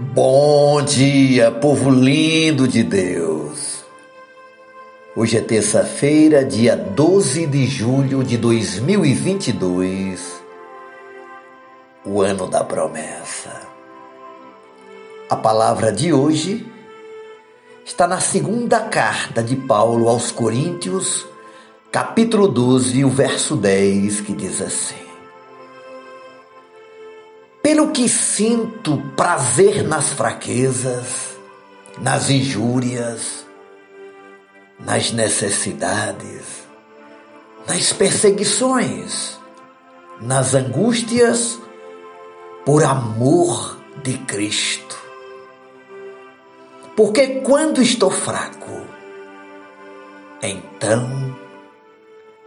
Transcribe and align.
Bom 0.00 0.80
dia, 0.80 1.50
povo 1.50 1.90
lindo 1.90 2.68
de 2.68 2.84
Deus. 2.84 3.84
Hoje 5.16 5.38
é 5.38 5.40
terça-feira, 5.40 6.44
dia 6.44 6.76
12 6.76 7.48
de 7.48 7.66
julho 7.66 8.22
de 8.22 8.36
2022, 8.36 10.40
o 12.06 12.22
ano 12.22 12.46
da 12.46 12.62
promessa. 12.62 13.60
A 15.28 15.34
palavra 15.34 15.90
de 15.90 16.12
hoje 16.12 16.64
está 17.84 18.06
na 18.06 18.20
segunda 18.20 18.78
carta 18.78 19.42
de 19.42 19.56
Paulo 19.56 20.08
aos 20.08 20.30
Coríntios, 20.30 21.26
capítulo 21.90 22.46
12, 22.46 23.04
o 23.04 23.10
verso 23.10 23.56
10, 23.56 24.20
que 24.20 24.32
diz 24.32 24.62
assim: 24.62 25.07
pelo 27.68 27.92
que 27.92 28.08
sinto 28.08 28.96
prazer 29.14 29.86
nas 29.86 30.08
fraquezas, 30.14 31.36
nas 31.98 32.30
injúrias, 32.30 33.46
nas 34.80 35.12
necessidades, 35.12 36.66
nas 37.66 37.92
perseguições, 37.92 39.38
nas 40.18 40.54
angústias, 40.54 41.60
por 42.64 42.82
amor 42.82 43.78
de 44.02 44.16
Cristo. 44.20 44.96
Porque 46.96 47.42
quando 47.42 47.82
estou 47.82 48.10
fraco, 48.10 48.86
então 50.42 51.36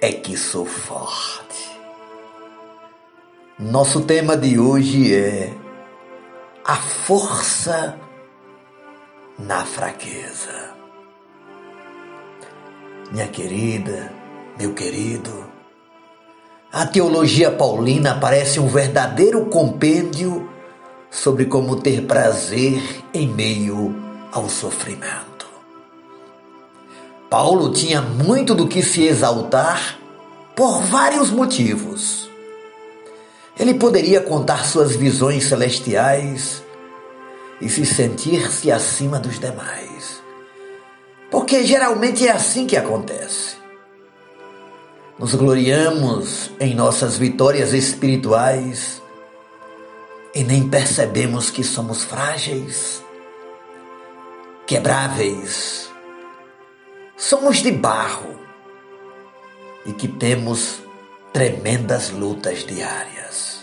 é 0.00 0.10
que 0.10 0.38
sou 0.38 0.64
forte. 0.64 1.71
Nosso 3.70 4.00
tema 4.00 4.36
de 4.36 4.58
hoje 4.58 5.14
é 5.14 5.54
a 6.64 6.74
força 6.74 7.96
na 9.38 9.64
fraqueza. 9.64 10.74
Minha 13.12 13.28
querida, 13.28 14.12
meu 14.58 14.74
querido, 14.74 15.44
a 16.72 16.84
teologia 16.86 17.52
paulina 17.52 18.18
parece 18.20 18.58
um 18.58 18.66
verdadeiro 18.66 19.46
compêndio 19.46 20.50
sobre 21.08 21.44
como 21.44 21.76
ter 21.76 22.04
prazer 22.04 22.82
em 23.14 23.28
meio 23.28 23.94
ao 24.32 24.48
sofrimento. 24.48 25.46
Paulo 27.30 27.72
tinha 27.72 28.02
muito 28.02 28.56
do 28.56 28.66
que 28.66 28.82
se 28.82 29.04
exaltar 29.04 29.98
por 30.56 30.82
vários 30.82 31.30
motivos. 31.30 32.31
Ele 33.62 33.74
poderia 33.74 34.20
contar 34.20 34.64
suas 34.64 34.96
visões 34.96 35.44
celestiais 35.44 36.64
e 37.60 37.68
se 37.68 37.86
sentir-se 37.86 38.72
acima 38.72 39.20
dos 39.20 39.38
demais. 39.38 40.20
Porque 41.30 41.64
geralmente 41.64 42.26
é 42.26 42.32
assim 42.32 42.66
que 42.66 42.76
acontece. 42.76 43.54
Nos 45.16 45.36
gloriamos 45.36 46.50
em 46.58 46.74
nossas 46.74 47.16
vitórias 47.16 47.72
espirituais 47.72 49.00
e 50.34 50.42
nem 50.42 50.68
percebemos 50.68 51.48
que 51.48 51.62
somos 51.62 52.02
frágeis, 52.02 53.00
quebráveis, 54.66 55.88
somos 57.16 57.58
de 57.58 57.70
barro 57.70 58.40
e 59.86 59.92
que 59.92 60.08
temos 60.08 60.82
tremendas 61.32 62.10
lutas 62.10 62.66
diárias. 62.66 63.62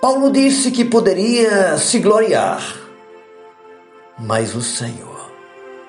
Paulo 0.00 0.30
disse 0.30 0.70
que 0.70 0.84
poderia 0.84 1.78
se 1.78 2.00
gloriar, 2.00 2.62
mas 4.18 4.54
o 4.54 4.62
Senhor 4.62 5.32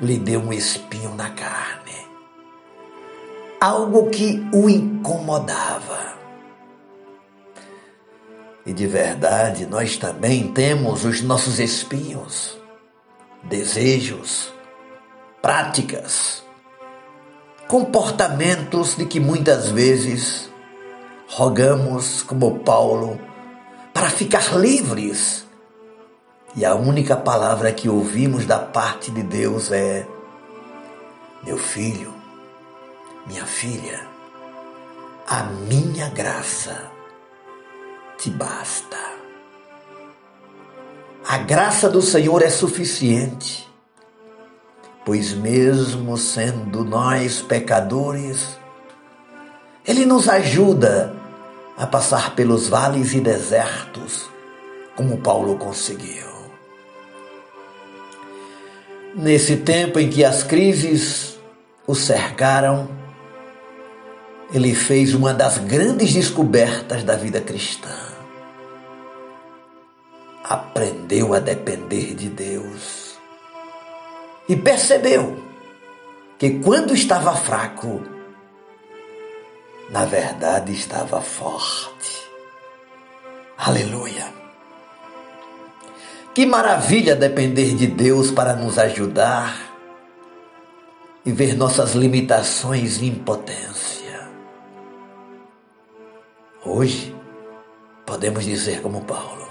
lhe 0.00 0.18
deu 0.18 0.40
um 0.40 0.52
espinho 0.52 1.14
na 1.14 1.30
carne, 1.30 2.08
algo 3.60 4.08
que 4.08 4.40
o 4.54 4.68
incomodava. 4.68 6.14
E 8.64 8.72
de 8.72 8.86
verdade, 8.86 9.66
nós 9.66 9.96
também 9.96 10.52
temos 10.52 11.04
os 11.04 11.22
nossos 11.22 11.58
espinhos, 11.58 12.58
desejos, 13.42 14.52
práticas, 15.42 16.44
comportamentos 17.70 18.96
de 18.96 19.06
que 19.06 19.20
muitas 19.20 19.68
vezes 19.68 20.50
rogamos, 21.28 22.20
como 22.20 22.58
Paulo, 22.58 23.16
para 23.94 24.10
ficar 24.10 24.58
livres. 24.58 25.46
E 26.56 26.64
a 26.64 26.74
única 26.74 27.16
palavra 27.16 27.70
que 27.70 27.88
ouvimos 27.88 28.44
da 28.44 28.58
parte 28.58 29.12
de 29.12 29.22
Deus 29.22 29.70
é: 29.70 30.04
Meu 31.44 31.56
filho, 31.56 32.12
minha 33.28 33.46
filha, 33.46 34.04
a 35.28 35.44
minha 35.44 36.08
graça 36.08 36.90
te 38.18 38.30
basta. 38.30 38.98
A 41.24 41.38
graça 41.38 41.88
do 41.88 42.02
Senhor 42.02 42.42
é 42.42 42.50
suficiente 42.50 43.69
pois 45.04 45.32
mesmo 45.32 46.16
sendo 46.16 46.84
nós 46.84 47.40
pecadores, 47.40 48.58
Ele 49.86 50.04
nos 50.04 50.28
ajuda 50.28 51.14
a 51.76 51.86
passar 51.86 52.34
pelos 52.34 52.68
vales 52.68 53.14
e 53.14 53.20
desertos, 53.20 54.28
como 54.94 55.18
Paulo 55.18 55.56
conseguiu. 55.56 56.28
Nesse 59.14 59.56
tempo 59.56 59.98
em 59.98 60.08
que 60.08 60.24
as 60.24 60.42
crises 60.42 61.38
o 61.86 61.94
cercaram, 61.94 62.88
ele 64.52 64.74
fez 64.74 65.14
uma 65.14 65.32
das 65.32 65.58
grandes 65.58 66.12
descobertas 66.12 67.02
da 67.02 67.16
vida 67.16 67.40
cristã. 67.40 67.96
Aprendeu 70.44 71.34
a 71.34 71.40
depender 71.40 72.14
de 72.14 72.28
Deus 72.28 72.99
e 74.50 74.56
percebeu 74.56 75.36
que 76.36 76.58
quando 76.58 76.92
estava 76.92 77.36
fraco, 77.36 78.02
na 79.88 80.04
verdade 80.04 80.72
estava 80.72 81.20
forte. 81.20 82.28
Aleluia! 83.56 84.26
Que 86.34 86.44
maravilha 86.44 87.14
depender 87.14 87.76
de 87.76 87.86
Deus 87.86 88.32
para 88.32 88.56
nos 88.56 88.76
ajudar 88.76 89.56
e 91.24 91.30
ver 91.30 91.56
nossas 91.56 91.92
limitações 91.92 93.00
e 93.00 93.06
impotência. 93.06 94.28
Hoje, 96.64 97.14
podemos 98.04 98.44
dizer 98.44 98.82
como 98.82 99.04
Paulo: 99.04 99.49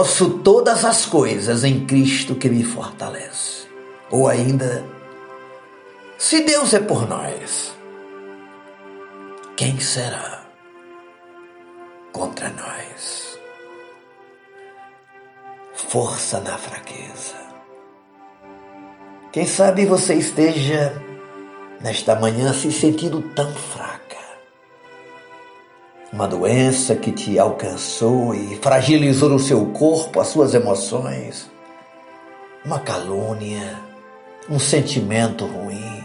Posso 0.00 0.30
todas 0.38 0.82
as 0.86 1.04
coisas 1.04 1.62
em 1.62 1.84
Cristo 1.84 2.34
que 2.34 2.48
me 2.48 2.64
fortalece. 2.64 3.68
Ou 4.10 4.28
ainda, 4.28 4.82
se 6.16 6.40
Deus 6.40 6.72
é 6.72 6.80
por 6.80 7.06
nós, 7.06 7.74
quem 9.58 9.78
será 9.78 10.42
contra 12.12 12.48
nós? 12.48 13.38
Força 15.74 16.40
na 16.40 16.56
fraqueza. 16.56 17.36
Quem 19.30 19.46
sabe 19.46 19.84
você 19.84 20.14
esteja 20.14 20.94
nesta 21.78 22.18
manhã 22.18 22.54
se 22.54 22.72
sentindo 22.72 23.20
tão 23.34 23.54
fraco 23.54 23.89
uma 26.12 26.26
doença 26.26 26.96
que 26.96 27.12
te 27.12 27.38
alcançou 27.38 28.34
e 28.34 28.56
fragilizou 28.56 29.32
o 29.32 29.38
seu 29.38 29.66
corpo, 29.66 30.20
as 30.20 30.26
suas 30.26 30.54
emoções, 30.54 31.48
uma 32.64 32.80
calúnia, 32.80 33.78
um 34.48 34.58
sentimento 34.58 35.46
ruim, 35.46 36.04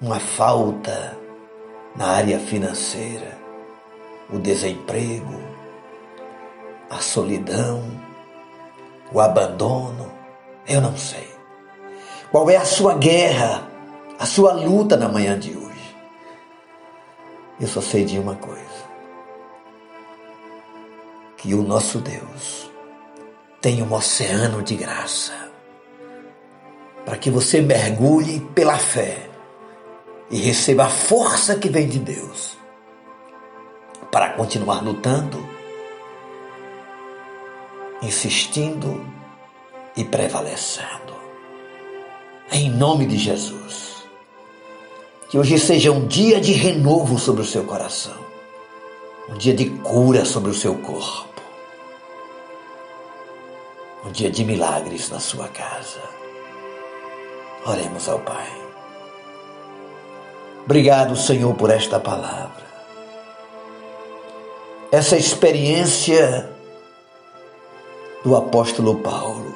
uma 0.00 0.18
falta 0.18 1.16
na 1.94 2.06
área 2.06 2.38
financeira, 2.38 3.36
o 4.32 4.38
desemprego, 4.38 5.42
a 6.88 6.98
solidão, 7.00 7.82
o 9.12 9.20
abandono, 9.20 10.10
eu 10.66 10.80
não 10.80 10.96
sei. 10.96 11.28
Qual 12.30 12.48
é 12.48 12.56
a 12.56 12.64
sua 12.64 12.94
guerra, 12.94 13.68
a 14.18 14.24
sua 14.24 14.52
luta 14.52 14.96
na 14.96 15.08
manhã 15.08 15.38
de 15.38 15.56
hoje? 15.56 15.67
Eu 17.60 17.66
só 17.66 17.80
sei 17.80 18.04
de 18.04 18.18
uma 18.18 18.36
coisa: 18.36 18.88
que 21.36 21.54
o 21.54 21.62
nosso 21.62 21.98
Deus 21.98 22.70
tem 23.60 23.82
um 23.82 23.92
oceano 23.92 24.62
de 24.62 24.76
graça 24.76 25.50
para 27.04 27.16
que 27.16 27.30
você 27.30 27.60
mergulhe 27.60 28.40
pela 28.54 28.78
fé 28.78 29.28
e 30.30 30.38
receba 30.38 30.84
a 30.84 30.90
força 30.90 31.56
que 31.56 31.68
vem 31.68 31.88
de 31.88 31.98
Deus 31.98 32.56
para 34.10 34.30
continuar 34.34 34.82
lutando 34.82 35.58
insistindo 38.02 39.04
e 39.96 40.04
prevalecendo. 40.04 41.16
Em 42.50 42.70
nome 42.70 43.06
de 43.06 43.18
Jesus. 43.18 43.97
Que 45.28 45.38
hoje 45.38 45.58
seja 45.58 45.92
um 45.92 46.06
dia 46.06 46.40
de 46.40 46.52
renovo 46.52 47.18
sobre 47.18 47.42
o 47.42 47.44
seu 47.44 47.64
coração, 47.64 48.16
um 49.28 49.34
dia 49.34 49.54
de 49.54 49.68
cura 49.68 50.24
sobre 50.24 50.50
o 50.50 50.54
seu 50.54 50.74
corpo, 50.76 51.42
um 54.06 54.10
dia 54.10 54.30
de 54.30 54.42
milagres 54.44 55.10
na 55.10 55.20
sua 55.20 55.48
casa. 55.48 56.00
Oremos 57.66 58.08
ao 58.08 58.20
Pai. 58.20 58.48
Obrigado, 60.64 61.14
Senhor, 61.14 61.54
por 61.54 61.70
esta 61.70 62.00
palavra. 62.00 62.66
Essa 64.90 65.16
experiência 65.18 66.50
do 68.24 68.34
apóstolo 68.34 68.96
Paulo, 68.96 69.54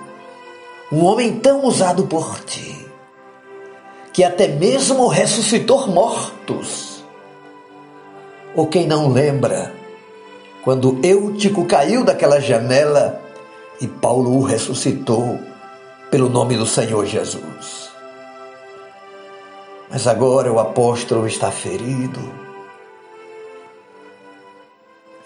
um 0.91 1.05
homem 1.05 1.39
tão 1.41 1.65
usado 1.65 2.07
por 2.07 2.41
ti, 2.41 2.87
que 4.13 4.23
até 4.23 4.49
mesmo 4.49 5.07
ressuscitou 5.09 5.87
mortos. 5.87 7.03
Ou 8.55 8.67
quem 8.67 8.87
não 8.87 9.09
lembra, 9.09 9.73
quando 10.63 11.01
Eutico 11.03 11.65
caiu 11.65 12.05
daquela 12.05 12.41
janela 12.41 13.21
e 13.81 13.89
Paulo 13.89 14.37
o 14.37 14.43
ressuscitou 14.43 15.41
pelo 16.11 16.29
nome 16.29 16.57
do 16.57 16.67
Senhor 16.67 17.07
Jesus. 17.07 17.91
Mas 19.91 20.07
agora 20.07 20.53
o 20.53 20.59
apóstolo 20.59 21.27
está 21.27 21.51
ferido. 21.51 22.21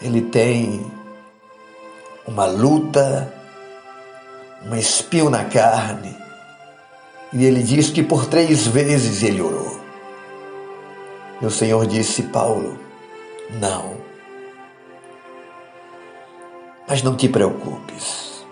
Ele 0.00 0.23
tem 0.23 0.85
uma 2.27 2.47
luta, 2.47 3.32
um 4.65 4.75
espinho 4.75 5.31
na 5.31 5.44
carne. 5.44 6.17
E 7.32 7.44
ele 7.44 7.62
diz 7.62 7.90
que 7.90 8.02
por 8.02 8.26
três 8.26 8.67
vezes 8.67 9.23
ele 9.23 9.40
orou. 9.40 9.78
E 11.40 11.46
o 11.46 11.50
Senhor 11.50 11.87
disse, 11.87 12.23
Paulo, 12.25 12.78
não. 13.61 13.96
Mas 16.88 17.02
não 17.02 17.17
te 17.17 17.28
preocupes. 17.28 18.44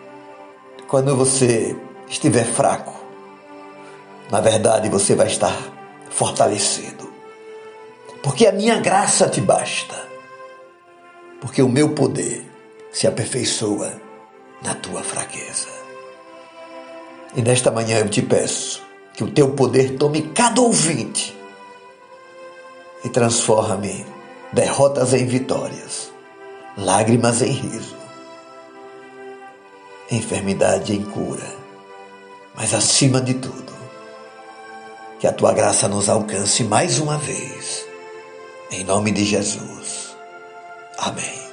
Quando 0.88 1.16
você 1.16 1.76
estiver 2.08 2.44
fraco, 2.44 2.94
na 4.30 4.40
verdade 4.40 4.88
você 4.88 5.14
vai 5.14 5.28
estar 5.28 5.56
fortalecido. 6.10 7.12
Porque 8.22 8.46
a 8.46 8.52
minha 8.52 8.78
graça 8.78 9.28
te 9.28 9.40
basta. 9.40 10.08
Porque 11.40 11.62
o 11.62 11.68
meu 11.68 11.90
poder 11.90 12.44
se 12.90 13.06
aperfeiçoa 13.06 14.00
na 14.62 14.74
tua 14.74 15.02
fraqueza. 15.02 15.83
E 17.34 17.42
nesta 17.42 17.70
manhã 17.70 17.98
eu 17.98 18.08
te 18.08 18.22
peço 18.22 18.82
que 19.12 19.24
o 19.24 19.30
teu 19.30 19.50
poder 19.50 19.96
tome 19.96 20.22
cada 20.28 20.60
ouvinte 20.60 21.36
e 23.04 23.08
transforme 23.08 24.06
derrotas 24.52 25.12
em 25.12 25.26
vitórias, 25.26 26.10
lágrimas 26.76 27.42
em 27.42 27.50
riso, 27.50 27.96
enfermidade 30.10 30.94
em 30.94 31.02
cura, 31.02 31.46
mas 32.54 32.72
acima 32.72 33.20
de 33.20 33.34
tudo, 33.34 33.72
que 35.18 35.26
a 35.26 35.32
tua 35.32 35.52
graça 35.52 35.88
nos 35.88 36.08
alcance 36.08 36.62
mais 36.64 36.98
uma 36.98 37.18
vez. 37.18 37.84
Em 38.70 38.84
nome 38.84 39.10
de 39.10 39.24
Jesus. 39.24 40.16
Amém. 40.98 41.43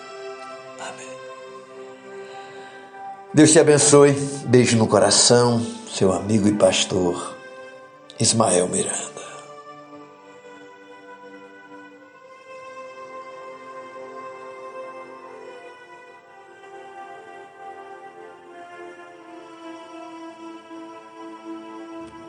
Deus 3.34 3.54
te 3.54 3.60
abençoe. 3.60 4.12
Beijo 4.46 4.76
no 4.76 4.88
coração, 4.88 5.66
seu 5.90 6.12
amigo 6.12 6.50
e 6.50 6.54
pastor 6.54 7.38
Ismael 8.20 8.68
Miranda. 8.68 9.21